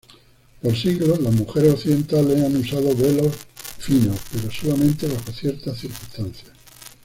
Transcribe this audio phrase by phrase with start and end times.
[0.63, 3.35] Por siglos, las mujeres occidentales han usado velos
[3.77, 6.49] finos, pero solamente bajo ciertas circunstancias.